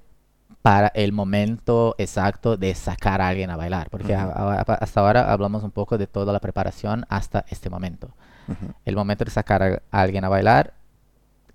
para 0.67 0.89
el 0.97 1.13
momento 1.13 1.95
exacto 1.97 2.57
de 2.57 2.75
sacar 2.75 3.21
a 3.21 3.29
alguien 3.29 3.51
a 3.51 3.57
bailar. 3.57 3.89
Porque 3.89 4.17
a- 4.17 4.27
Ujú. 4.27 4.39
a- 4.73 4.75
hasta 4.81 5.01
ahora 5.01 5.33
hablamos 5.33 5.63
un 5.63 5.71
poco 5.71 5.97
de 5.97 6.09
toda 6.09 6.33
la 6.33 6.41
preparación 6.41 7.07
hasta 7.09 7.45
este 7.51 7.71
momento. 7.71 8.09
Ujú. 8.49 8.73
El 8.85 8.97
momento 8.97 9.25
de 9.25 9.31
sacar 9.31 9.63
a 9.63 9.81
a 9.93 10.01
alguien 10.01 10.25
a 10.25 10.29
bailar, 10.29 10.75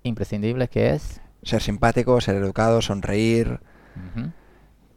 imprescindible 0.02 0.66
que 0.68 0.94
es... 0.94 1.20
Ser 1.42 1.60
simpático, 1.60 2.18
ser 2.22 2.36
educado, 2.36 2.80
sonreír, 2.80 3.60
Ujú. 3.96 4.30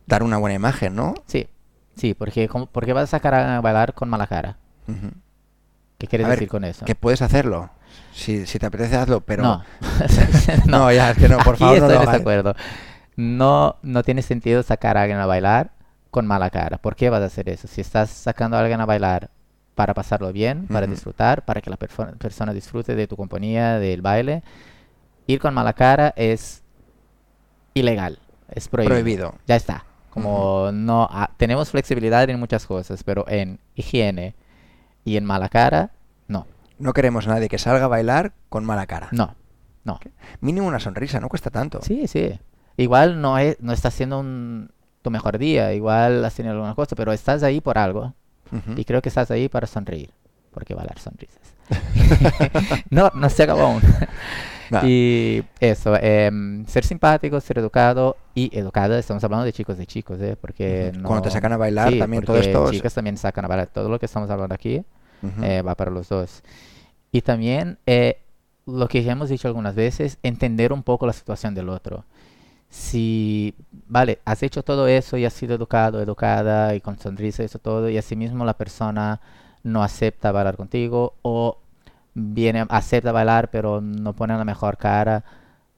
dar 0.08 0.24
una 0.24 0.38
buena 0.38 0.54
imagen, 0.56 0.96
¿no? 0.96 1.14
Sí, 1.26 1.50
sí, 1.98 2.14
porque, 2.14 2.48
¿cómo- 2.48 2.68
¿por 2.68 2.86
qué 2.86 2.94
vas 2.94 3.04
a 3.04 3.08
sacar 3.08 3.34
a 3.34 3.40
alguien 3.40 3.56
a 3.58 3.62
bailar 3.62 3.94
con 3.96 4.08
mala 4.10 4.28
cara? 4.28 4.56
¿Qué 5.98 6.08
quieres 6.08 6.26
A 6.26 6.30
ver, 6.30 6.38
decir 6.40 6.48
con 6.50 6.64
eso? 6.64 6.86
Que 6.86 6.96
puedes 6.96 7.22
hacerlo. 7.22 7.70
Si, 8.14 8.46
si 8.46 8.60
te 8.60 8.66
apetece, 8.66 8.96
hazlo, 8.96 9.20
pero... 9.20 9.44
No. 9.44 9.64
No, 10.68 10.90
ya, 10.90 11.12
es 11.12 11.18
que 11.18 11.28
no, 11.28 11.38
por 11.40 11.56
Aquí 11.56 11.64
favor, 11.66 11.80
no 11.80 11.86
estoy 11.88 11.96
lo 11.98 12.02
en 12.04 12.12
desacuerdo. 12.12 12.56
No, 13.16 13.78
no 13.82 14.04
tiene 14.04 14.22
sentido 14.22 14.64
sacar 14.64 14.98
a 14.98 15.04
alguien 15.04 15.20
a 15.20 15.26
bailar 15.26 15.72
con 16.12 16.28
mala 16.28 16.50
cara. 16.50 16.78
¿Por 16.78 16.96
qué 16.96 17.10
vas 17.10 17.22
a 17.22 17.26
hacer 17.26 17.50
eso? 17.50 17.68
Si 17.68 17.82
estás 17.82 18.10
sacando 18.10 18.58
a 18.58 18.62
alguien 18.62 18.82
a 18.82 18.86
bailar 18.86 19.30
para 19.76 19.94
pasarlo 19.94 20.32
bien, 20.32 20.68
para 20.68 20.88
disfrutar, 20.88 21.44
para 21.44 21.62
que 21.62 21.70
la 21.70 21.78
persona 21.78 22.54
disfrute 22.54 22.96
de 22.96 23.08
tu 23.08 23.18
compañía, 23.18 23.78
del 23.80 24.02
baile, 24.02 24.42
ir 25.28 25.40
con 25.40 25.54
mala 25.54 25.74
cara 25.74 26.14
es 26.16 26.64
ilegal, 27.74 28.20
es 28.50 28.70
prohibido. 28.70 28.96
Prohibido. 28.96 29.36
Ya 29.46 29.58
está. 29.58 29.86
Como 30.10 30.72
no 30.72 31.10
ah, 31.12 31.32
tenemos 31.36 31.72
flexibilidad 31.72 32.30
en 32.30 32.40
muchas 32.40 32.66
cosas, 32.66 33.04
pero 33.04 33.26
en 33.28 33.60
higiene 33.76 34.34
y 35.04 35.18
en 35.18 35.26
mala 35.26 35.50
cara, 35.50 35.92
no, 36.28 36.48
No 36.80 36.94
queremos 36.94 37.28
a 37.28 37.32
nadie 37.32 37.50
que 37.50 37.60
salga 37.60 37.86
a 37.86 37.90
bailar 37.90 38.32
con 38.50 38.64
mala 38.64 38.88
cara. 38.88 39.10
no, 39.12 39.36
no. 39.84 40.00
Mínimo 40.40 40.68
una 40.68 40.80
sonrisa, 40.80 41.20
no 41.20 41.28
cuesta 41.28 41.50
tanto. 41.50 41.82
Sí, 41.82 42.08
sí. 42.08 42.40
Igual 42.78 43.22
no 43.22 43.38
es, 43.38 43.58
no 43.62 43.74
está 43.74 43.92
siendo 43.92 44.20
un, 44.20 44.70
tu 45.02 45.12
mejor 45.12 45.38
día, 45.38 45.74
igual 45.74 46.24
has 46.26 46.36
tenido 46.36 46.54
alguna 46.54 46.76
cosa, 46.76 46.96
pero 46.96 47.14
estás 47.14 47.44
ahí 47.44 47.62
por 47.62 47.78
algo. 47.78 48.14
Ujú. 48.52 48.74
Y 48.78 48.86
creo 48.86 49.02
que 49.02 49.10
estás 49.10 49.32
ahí 49.32 49.50
para 49.50 49.68
sonreír, 49.68 50.12
porque 50.52 50.74
bailar 50.76 51.00
sonrisas. 51.00 51.56
no, 52.90 53.12
no 53.16 53.30
se 53.30 53.44
acabó 53.44 53.62
aún. 53.62 53.82
Va. 54.74 54.82
Y 54.84 55.44
eso, 55.60 55.96
em, 56.02 56.66
ser 56.66 56.84
simpático, 56.84 57.40
ser 57.40 57.60
educado 57.60 58.18
y 58.34 58.56
educada, 58.58 58.98
estamos 58.98 59.24
hablando 59.24 59.46
de 59.46 59.54
chicos 59.54 59.78
de 59.78 59.86
chicos, 59.86 60.20
¿eh? 60.20 60.36
Porque 60.40 60.92
no... 60.96 61.08
Cuando 61.08 61.24
te 61.24 61.32
sacan 61.32 61.54
a 61.54 61.58
bailar, 61.58 61.94
Sí, 61.94 62.00
también 62.00 62.24
todo 62.24 62.38
esto... 62.38 62.72
chicas 62.72 62.94
también 62.96 63.16
sacan 63.18 63.46
a 63.46 63.48
bailar. 63.48 63.68
Todo 63.68 63.90
lo 63.90 64.00
que 64.00 64.08
estamos 64.08 64.30
hablando 64.32 64.56
aquí 64.56 64.84
Ujú. 65.22 65.44
eh, 65.44 65.62
va 65.62 65.76
para 65.76 65.92
los 65.92 66.10
dos. 66.10 66.42
Y 67.12 67.22
también 67.22 67.78
eh, 67.86 68.24
lo 68.66 68.88
que 68.88 69.04
ya 69.04 69.12
hemos 69.12 69.30
dicho 69.30 69.48
algunas 69.48 69.76
veces, 69.76 70.18
entender 70.24 70.74
un 70.74 70.82
poco 70.82 71.06
la 71.06 71.14
situación 71.14 71.54
del 71.54 71.70
otro. 71.70 72.04
Si, 72.76 73.56
vale, 73.88 74.20
has 74.26 74.44
hecho 74.44 74.62
todo 74.62 74.86
eso 74.90 75.16
y 75.16 75.24
has 75.24 75.32
sido 75.32 75.56
educado, 75.56 76.02
educada 76.02 76.76
y 76.76 76.82
con 76.82 77.00
sonrisa 77.00 77.42
y 77.42 77.46
eso 77.46 77.58
todo, 77.58 77.90
y 77.90 77.98
asimismo 77.98 78.44
la 78.44 78.58
persona 78.58 79.22
no 79.64 79.82
acepta 79.82 80.34
bailar 80.34 80.58
contigo 80.58 81.16
o 81.22 81.58
viene, 82.14 82.66
acepta 82.68 83.14
bailar 83.14 83.50
pero 83.50 83.80
no 83.80 84.12
pone 84.14 84.38
la 84.38 84.44
mejor 84.44 84.76
cara, 84.76 85.24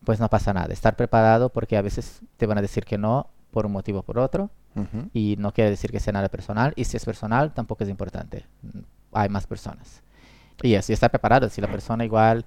pues 0.04 0.20
no 0.20 0.28
pasa 0.28 0.54
nada. 0.54 0.74
Estar 0.74 0.96
preparado 0.96 1.50
porque 1.50 1.78
a 1.78 1.84
veces 1.84 2.22
te 2.36 2.48
van 2.48 2.58
a 2.58 2.64
decir 2.64 2.84
que 2.84 2.98
no 2.98 3.28
por 3.52 3.68
un 3.68 3.74
motivo 3.74 4.00
o 4.00 4.04
por 4.04 4.18
otro 4.18 4.50
y 5.14 5.36
no 5.38 5.54
quiere 5.54 5.70
decir 5.70 5.92
que 5.92 6.00
sea 6.00 6.14
nada 6.14 6.30
personal 6.30 6.74
y 6.76 6.86
si 6.86 6.98
es 6.98 7.06
personal 7.06 7.54
tampoco 7.54 7.84
es 7.84 7.92
importante. 7.92 8.48
Hay 9.14 9.30
más 9.30 9.46
personas. 9.46 10.02
Y 10.64 10.74
así 10.74 10.94
estar 10.94 11.12
preparado. 11.12 11.48
Si 11.50 11.62
la 11.62 11.68
persona 11.68 12.04
igual 12.06 12.44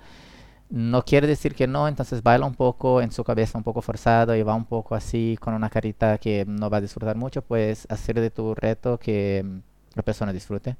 no 0.71 1.05
quiere 1.05 1.27
decir 1.27 1.55
que 1.55 1.67
no, 1.67 1.89
entonces 1.89 2.23
baila 2.23 2.47
un 2.47 2.55
poco 2.55 3.03
en 3.03 3.11
su 3.11 3.25
cabeza 3.25 3.59
un 3.59 3.65
poco 3.65 3.83
forzado 3.83 4.37
y 4.37 4.43
va 4.43 4.55
un 4.55 4.65
poco 4.65 4.95
así 4.95 5.37
con 5.41 5.55
una 5.55 5.69
carita 5.69 6.19
que 6.19 6.45
no 6.47 6.71
va 6.71 6.79
a 6.79 6.81
disfrutar 6.81 7.17
mucho, 7.17 7.43
pues 7.43 7.87
hacer 7.91 8.21
de 8.21 8.31
tu 8.31 8.55
reto 8.55 8.99
que 8.99 9.43
mm, 9.45 9.59
la 9.95 10.03
persona 10.03 10.33
disfrute 10.33 10.77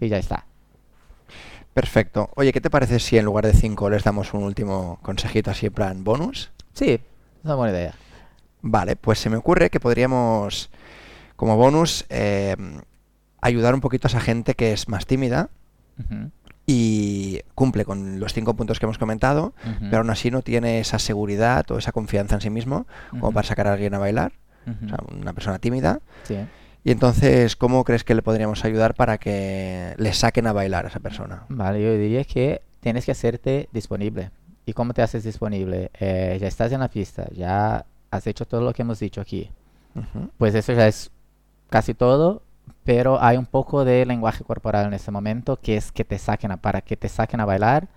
y 0.00 0.08
ya 0.08 0.18
está. 0.18 0.46
Perfecto. 1.72 2.30
Oye, 2.36 2.52
¿qué 2.52 2.60
te 2.60 2.70
parece 2.70 3.00
si 3.00 3.18
en 3.18 3.24
lugar 3.24 3.44
de 3.44 3.52
cinco 3.52 3.90
les 3.90 4.04
damos 4.04 4.32
un 4.34 4.44
último 4.44 5.00
consejito 5.02 5.50
así 5.50 5.66
en 5.66 5.72
plan 5.72 6.04
bonus? 6.04 6.52
Sí, 6.72 6.90
es 6.90 7.00
una 7.42 7.56
buena 7.56 7.76
idea. 7.76 7.94
Vale, 8.62 8.94
pues 8.94 9.18
se 9.18 9.30
me 9.30 9.36
ocurre 9.36 9.68
que 9.68 9.80
podríamos, 9.80 10.70
como 11.34 11.56
bonus, 11.56 12.06
eh, 12.08 12.54
ayudar 13.40 13.74
un 13.74 13.80
poquito 13.80 14.06
a 14.06 14.10
esa 14.10 14.20
gente 14.20 14.54
que 14.54 14.72
es 14.72 14.88
más 14.88 15.06
tímida 15.06 15.50
y 16.66 17.40
cumple 17.54 17.84
con 17.84 18.20
los 18.20 18.32
cinco 18.32 18.54
puntos 18.54 18.78
que 18.78 18.86
hemos 18.86 18.98
comentado, 18.98 19.52
pero 19.80 19.98
aún 19.98 20.10
así 20.10 20.30
no 20.30 20.42
tiene 20.42 20.80
esa 20.80 20.98
seguridad 20.98 21.70
o 21.70 21.78
esa 21.78 21.92
confianza 21.92 22.36
en 22.36 22.40
sí 22.40 22.50
mismo 22.50 22.86
como 23.10 23.32
para 23.32 23.46
sacar 23.46 23.66
a 23.66 23.74
alguien 23.74 23.94
a 23.94 23.98
bailar, 23.98 24.32
ujú. 24.66 24.86
o 24.86 24.88
sea, 24.88 24.98
una 25.20 25.32
persona 25.32 25.58
tímida. 25.58 26.00
Sí. 26.24 26.38
Y 26.84 26.90
entonces, 26.90 27.56
¿cómo 27.56 27.82
crees 27.84 28.04
que 28.04 28.14
le 28.14 28.22
podríamos 28.22 28.64
ayudar 28.64 28.94
para 28.94 29.16
que 29.18 29.94
le 29.96 30.12
saquen 30.12 30.46
a 30.46 30.52
bailar 30.52 30.84
a 30.84 30.88
esa 30.88 31.00
persona? 31.00 31.44
Vale, 31.48 31.82
yo 31.82 31.92
diría 31.96 32.24
que 32.24 32.60
tienes 32.80 33.06
que 33.06 33.12
hacerte 33.12 33.68
disponible. 33.72 34.30
¿Y 34.66 34.74
cómo 34.74 34.92
te 34.92 35.02
haces 35.02 35.24
disponible? 35.24 35.90
Eh, 35.98 36.38
ya 36.40 36.46
estás 36.46 36.72
en 36.72 36.80
la 36.80 36.88
pista, 36.88 37.26
ya 37.34 37.86
has 38.10 38.26
hecho 38.26 38.46
todo 38.46 38.60
lo 38.60 38.72
que 38.72 38.82
hemos 38.82 38.98
dicho 38.98 39.20
aquí. 39.20 39.50
Pues 40.38 40.54
eso 40.54 40.72
ya 40.72 40.88
es 40.88 41.10
casi 41.70 41.94
todo, 41.94 42.42
pero 42.84 43.22
hay 43.22 43.36
un 43.36 43.46
poco 43.46 43.84
de 43.84 44.04
lenguaje 44.06 44.44
corporal 44.44 44.86
en 44.86 44.94
ese 44.94 45.10
momento 45.10 45.56
que 45.56 45.76
es 45.76 45.90
que 45.90 46.04
te 46.04 46.18
saquen 46.18 46.52
a, 46.52 46.58
para 46.58 46.82
que 46.82 46.96
te 46.96 47.08
saquen 47.08 47.40
a 47.40 47.44
bailar, 47.44 47.88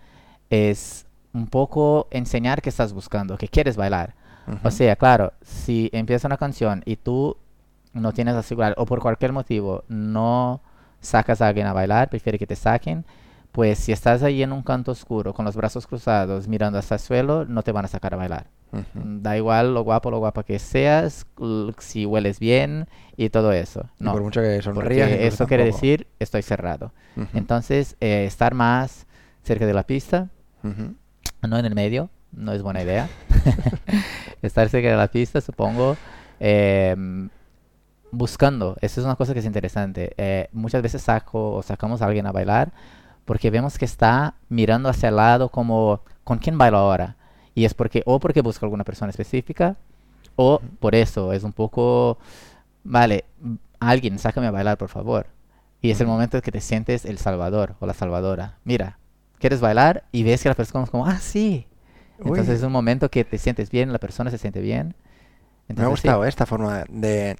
es 0.50 1.06
un 1.34 1.48
poco 1.48 2.08
enseñar 2.10 2.62
que 2.62 2.70
estás 2.70 2.94
buscando, 2.94 3.38
que 3.38 3.48
quieres 3.48 3.76
bailar. 3.78 4.16
O 4.64 4.72
sea, 4.72 4.96
claro, 4.96 5.34
si 5.42 5.90
empieza 5.92 6.28
una 6.28 6.38
canción 6.38 6.82
y 6.86 6.96
tú 6.96 7.36
no 7.92 8.14
tienes 8.14 8.34
asegurar 8.36 8.74
o 8.78 8.86
por 8.86 9.02
cualquier 9.02 9.34
motivo 9.34 9.84
no 9.90 10.62
sacas 11.02 11.42
a 11.42 11.50
alguien 11.50 11.68
a 11.68 11.74
bailar, 11.74 12.10
prefiere 12.10 12.40
que 12.40 12.48
te 12.48 12.56
saquen, 12.56 13.06
pues 13.52 13.78
si 13.78 13.92
estás 13.92 14.24
ahí 14.24 14.42
en 14.44 14.54
un 14.54 14.64
canto 14.64 14.92
oscuro 14.92 15.34
con 15.34 15.44
los 15.44 15.58
brazos 15.58 15.86
cruzados 15.86 16.48
mirando 16.48 16.80
hasta 16.80 16.96
el 16.96 17.02
suelo, 17.02 17.46
no 17.46 17.62
te 17.62 17.74
van 17.74 17.86
a 17.86 17.90
sacar 17.90 18.14
a 18.14 18.18
bailar. 18.18 18.48
Mm, 18.72 19.22
Da 19.22 19.38
igual 19.38 19.74
lo 19.74 19.82
guapo, 19.84 20.12
lo 20.12 20.20
guapa 20.20 20.44
que 20.44 20.60
seas, 20.60 21.26
si 21.80 22.06
hueles 22.06 22.40
bien 22.40 22.88
y 23.16 23.30
todo 23.30 23.52
eso. 23.54 23.86
Y 24.00 24.04
No, 24.04 24.12
por 24.14 24.24
mucho 24.24 24.42
que 24.42 24.56
porque 24.56 24.64
sonrías, 24.64 25.10
incluso 25.12 25.28
eso 25.28 25.48
quiere 25.48 25.64
decir 25.66 26.08
estoy 26.20 26.42
cerrado. 26.42 26.92
Entonces, 27.34 27.96
eh, 28.02 28.26
estar 28.26 28.54
más 28.54 29.08
cerca 29.44 29.66
de 29.66 29.74
la 29.74 29.84
pista, 29.84 30.30
no 31.42 31.58
en 31.58 31.66
el 31.66 31.74
medio, 31.76 32.10
no 32.32 32.52
es 32.54 32.62
buena 32.62 32.84
idea. 32.84 33.08
Estar 34.42 34.70
cerca 34.70 34.90
de 34.90 34.98
la 34.98 35.08
pista, 35.08 35.42
supongo. 35.42 35.96
em, 36.40 37.30
buscando, 38.12 38.78
eso 38.82 39.02
es 39.02 39.06
una 39.06 39.16
cosa 39.16 39.34
que 39.34 39.40
es 39.40 39.46
interesante. 39.46 40.14
eh, 40.18 40.50
muchas 40.54 40.82
veces 40.82 41.02
saco 41.02 41.54
o 41.56 41.64
sacamos 41.64 42.02
a 42.02 42.06
alguien 42.06 42.26
a 42.26 42.32
bailar 42.32 42.72
porque 43.26 43.52
vemos 43.52 43.78
que 43.78 43.86
está 43.86 44.36
mirando 44.50 44.88
hacia 44.90 45.10
el 45.10 45.18
lado 45.18 45.50
como, 45.50 46.02
¿con 46.24 46.38
quién 46.38 46.58
bailo 46.58 46.78
ahora? 46.78 47.16
Y 47.58 47.66
es 47.66 47.74
porque, 47.74 48.04
o 48.06 48.20
porque 48.20 48.42
busca 48.42 48.68
alguna 48.68 48.84
persona 48.84 49.10
específica, 49.10 49.78
o 50.36 50.62
por 50.80 50.94
eso, 50.94 51.34
es 51.34 51.44
un 51.44 51.54
poco, 51.54 52.20
vale, 52.84 53.26
alguien, 53.80 54.20
sácame 54.20 54.46
a 54.46 54.52
bailar, 54.52 54.78
por 54.78 54.90
favor. 54.90 55.26
Y 55.82 55.90
es 55.90 56.00
el 56.00 56.06
momento 56.06 56.38
en 56.38 56.44
que 56.44 56.52
te 56.52 56.62
sientes 56.62 57.04
el 57.04 57.18
salvador 57.18 57.76
o 57.80 57.88
la 57.88 57.96
salvadora. 57.96 58.60
Mira, 58.64 59.00
¿quieres 59.40 59.60
bailar? 59.60 60.04
Y 60.12 60.22
ves 60.22 60.44
que 60.44 60.50
la 60.50 60.54
persona 60.54 60.84
es 60.84 60.92
como, 60.92 61.08
ah, 61.08 61.18
sí. 61.18 61.66
Entonces 62.20 62.48
Uy. 62.48 62.56
es 62.58 62.62
un 62.62 62.72
momento 62.72 63.10
que 63.10 63.26
te 63.26 63.40
sientes 63.40 63.72
bien, 63.72 63.92
la 63.92 63.98
persona 63.98 64.30
se 64.30 64.38
siente 64.38 64.62
bien. 64.62 64.94
Me 65.68 65.82
ha 65.82 65.86
sí. 65.86 65.90
gustado 65.90 66.26
¿eh? 66.26 66.30
esta 66.30 66.46
forma 66.46 66.84
de, 66.90 67.38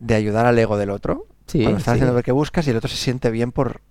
de 0.00 0.14
ayudar 0.16 0.46
al 0.46 0.58
ego 0.58 0.76
del 0.76 0.90
otro. 0.90 1.28
Sí, 1.46 1.62
Cuando 1.62 1.78
estás 1.78 1.92
sí. 1.92 1.98
haciendo 1.98 2.14
ver 2.16 2.24
que 2.24 2.32
buscas 2.32 2.66
y 2.66 2.70
el 2.70 2.76
otro 2.76 2.88
se 2.88 2.96
siente 2.96 3.30
bien 3.30 3.52
por, 3.52 3.82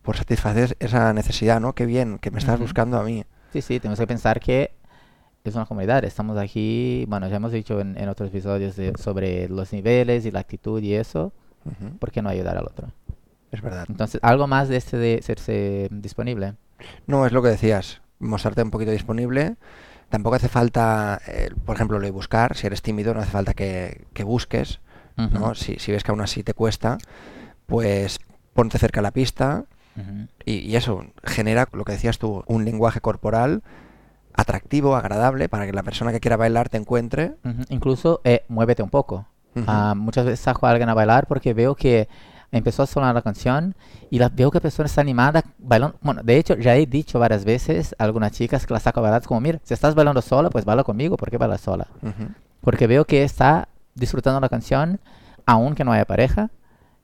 por 0.00 0.16
satisfacer 0.16 0.74
esa 0.80 1.12
necesidad, 1.12 1.60
¿no? 1.60 1.74
Qué 1.74 1.84
bien, 1.84 2.18
que 2.18 2.30
me 2.30 2.38
estás 2.38 2.58
buscando 2.58 2.98
a 2.98 3.02
mí. 3.02 3.26
Sí, 3.52 3.62
sí, 3.62 3.80
tenemos 3.80 3.98
que 3.98 4.06
pensar 4.06 4.40
que 4.40 4.72
es 5.44 5.54
una 5.54 5.66
comunidad. 5.66 6.04
Estamos 6.04 6.38
aquí, 6.38 7.04
bueno, 7.08 7.28
ya 7.28 7.36
hemos 7.36 7.52
dicho 7.52 7.80
en, 7.80 7.96
en 7.98 8.08
otros 8.08 8.28
episodios 8.28 8.76
de- 8.76 8.92
sobre 8.98 9.48
los 9.48 9.72
niveles 9.72 10.26
y 10.26 10.30
la 10.30 10.40
actitud 10.40 10.82
y 10.82 10.94
eso. 10.94 11.32
Ujú, 11.64 11.98
¿Por 11.98 12.10
qué 12.10 12.22
no 12.22 12.28
ayudar 12.28 12.56
al 12.56 12.66
otro? 12.66 12.88
Es 13.50 13.60
verdad. 13.62 13.86
Entonces, 13.88 14.20
algo 14.22 14.46
más 14.46 14.68
de 14.68 14.76
este 14.76 14.96
de 14.96 15.20
serse 15.22 15.88
disponible. 15.90 16.54
No, 17.06 17.26
es 17.26 17.32
lo 17.32 17.42
que 17.42 17.48
decías, 17.48 18.00
mostrarte 18.18 18.62
un 18.62 18.70
poquito 18.70 18.92
disponible. 18.92 19.56
Tampoco 20.08 20.36
hace 20.36 20.48
falta, 20.48 21.20
eh, 21.26 21.50
por 21.64 21.76
ejemplo, 21.76 21.98
lo 21.98 22.04
de 22.04 22.10
buscar. 22.10 22.56
Si 22.56 22.66
eres 22.66 22.82
tímido, 22.82 23.12
no 23.14 23.20
hace 23.20 23.30
falta 23.30 23.54
que, 23.54 24.06
que 24.12 24.24
busques, 24.24 24.80
¿no? 25.16 25.46
Ujú, 25.46 25.54
Si, 25.54 25.78
si 25.78 25.92
ves 25.92 26.02
que 26.04 26.10
aún 26.12 26.20
así 26.20 26.42
te 26.42 26.54
cuesta, 26.54 26.98
pues 27.66 28.18
ponte 28.54 28.78
cerca 28.78 29.00
a 29.00 29.02
la 29.02 29.12
pista 29.12 29.64
y, 30.44 30.58
y 30.58 30.76
eso 30.76 31.04
genera, 31.24 31.68
lo 31.72 31.84
que 31.84 31.92
decías 31.92 32.18
tú, 32.18 32.44
un 32.46 32.64
lenguaje 32.64 33.00
corporal 33.00 33.62
atractivo, 34.34 34.96
agradable, 34.96 35.48
para 35.48 35.66
que 35.66 35.72
la 35.72 35.82
persona 35.82 36.12
que 36.12 36.20
quiera 36.20 36.36
bailar 36.36 36.68
te 36.68 36.78
encuentre. 36.78 37.34
Incluso 37.68 38.20
eh, 38.24 38.44
muévete 38.48 38.82
un 38.82 38.90
poco. 38.90 39.26
Ah, 39.66 39.94
muchas 39.96 40.24
veces 40.24 40.40
saco 40.40 40.66
a 40.66 40.70
alguien 40.70 40.88
a 40.88 40.94
bailar 40.94 41.26
porque 41.26 41.52
veo 41.54 41.74
que 41.74 42.08
empezó 42.52 42.82
a 42.82 42.86
sonar 42.86 43.14
la 43.14 43.22
canción 43.22 43.74
y 44.10 44.18
la, 44.18 44.28
veo 44.28 44.50
que 44.50 44.58
la 44.58 44.62
persona 44.62 44.86
está 44.86 45.00
animada 45.00 45.42
bailando. 45.58 45.98
Bueno, 46.00 46.22
de 46.22 46.36
hecho, 46.36 46.56
ya 46.56 46.76
he 46.76 46.86
dicho 46.86 47.18
varias 47.18 47.44
veces 47.44 47.94
a 47.98 48.04
algunas 48.04 48.32
chicas 48.32 48.66
que 48.66 48.72
las 48.72 48.84
saco 48.84 49.00
a 49.00 49.02
bailar 49.02 49.22
como, 49.22 49.40
mira, 49.40 49.60
si 49.64 49.74
estás 49.74 49.94
bailando 49.94 50.22
sola, 50.22 50.50
pues 50.50 50.64
baila 50.64 50.84
conmigo, 50.84 51.16
¿por 51.16 51.30
qué 51.30 51.36
bailas 51.36 51.60
sola? 51.60 51.88
Porque 52.60 52.86
veo 52.86 53.04
que 53.04 53.24
está 53.24 53.68
disfrutando 53.94 54.40
la 54.40 54.48
canción, 54.48 55.00
aunque 55.46 55.84
no 55.84 55.92
haya 55.92 56.04
pareja, 56.04 56.50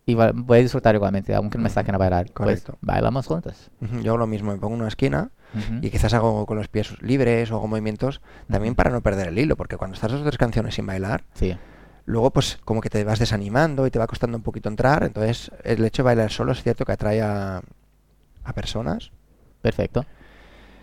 y 0.09 0.15
voy 0.15 0.59
a 0.59 0.63
disfrutar 0.63 0.95
igualmente, 0.95 1.35
aunque 1.35 1.59
no 1.59 1.65
me 1.65 1.71
saquen 1.71 1.97
a 1.97 1.99
bailar. 1.99 2.31
correcto. 2.33 2.73
Pues 2.75 2.79
bailamos 2.81 3.27
juntos. 3.27 3.71
Yo 3.81 4.13
hago 4.13 4.19
lo 4.19 4.29
mismo, 4.29 4.53
me 4.53 4.59
pongo 4.59 4.75
en 4.77 4.81
una 4.83 4.89
esquina 4.89 5.31
Ujú, 5.53 5.79
y 5.85 5.91
quizás 5.91 6.15
hago 6.15 6.47
con 6.47 6.57
los 6.57 6.69
pies 6.69 7.01
libres 7.03 7.51
o 7.51 7.57
hago 7.57 7.67
movimientos 7.67 8.21
también 8.49 8.73
Ujú. 8.73 8.77
para 8.77 8.91
no 8.91 9.01
perder 9.01 9.29
el 9.29 9.39
hilo, 9.39 9.57
porque 9.57 9.77
cuando 9.77 9.95
estás 9.97 10.13
dos 10.13 10.21
o 10.21 10.25
tres 10.25 10.39
canciones 10.39 10.77
sin 10.77 10.87
bailar, 10.87 11.25
Sí, 11.35 11.57
luego 12.05 12.31
pues 12.31 12.57
como 12.65 12.81
que 12.81 12.89
te 12.89 13.03
vas 13.03 13.19
desanimando 13.19 13.85
y 13.85 13.91
te 13.91 13.99
va 13.99 14.07
costando 14.07 14.37
un 14.37 14.45
poquito 14.45 14.69
entrar, 14.69 15.03
entonces 15.03 15.51
el 15.65 15.85
hecho 15.85 16.03
de 16.03 16.07
bailar 16.07 16.31
solo 16.31 16.53
es 16.53 16.63
cierto 16.63 16.85
que 16.85 16.93
atrae 16.93 17.21
a, 17.21 17.61
a 18.45 18.53
personas. 18.53 19.11
perfecto. 19.61 20.07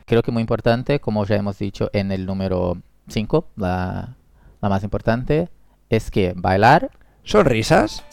Creo 0.05 0.21
que 0.21 0.31
muy 0.33 0.41
importante, 0.41 0.99
como 0.99 1.23
ya 1.25 1.37
hemos 1.37 1.57
dicho 1.59 1.89
en 1.93 2.11
el 2.11 2.25
número 2.25 2.77
5, 3.07 3.47
la, 3.55 4.17
la 4.61 4.67
más 4.69 4.83
importante, 4.83 5.47
es 5.89 6.11
que 6.11 6.33
bailar 6.35 6.91
Sonrisas. 7.23 8.03